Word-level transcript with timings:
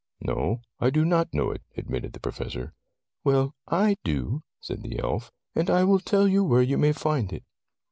"No, 0.21 0.61
I 0.79 0.89
do 0.89 1.05
not 1.05 1.31
know 1.31 1.51
it," 1.51 1.61
admitted 1.77 2.13
the 2.13 2.19
Professor. 2.19 2.73
"Well, 3.23 3.53
I 3.67 3.97
do," 4.03 4.41
said 4.59 4.81
the 4.81 4.97
elf, 4.97 5.31
"and 5.53 5.69
I 5.69 5.83
will 5.83 5.99
tell 5.99 6.27
you 6.27 6.43
where 6.43 6.63
you 6.63 6.79
may 6.79 6.91
find 6.91 7.31
it. 7.31 7.43